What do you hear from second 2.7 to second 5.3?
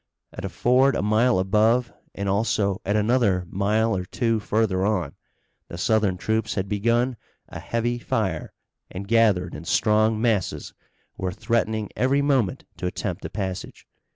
at another a mile or two further on,